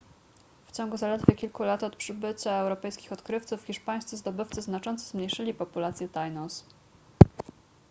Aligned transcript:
w 0.67 0.71
ciągu 0.71 0.97
zaledwie 0.97 1.35
kilku 1.35 1.63
lat 1.63 1.83
od 1.83 1.95
przybycia 1.95 2.51
europejskich 2.53 3.11
odkrywców 3.11 3.65
hiszpańscy 3.65 4.17
zdobywcy 4.17 4.61
znacząco 4.61 5.05
zmniejszyli 5.05 5.53
populację 5.53 6.09
tainos 6.09 6.65